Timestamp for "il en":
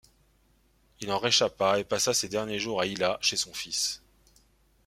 1.01-1.19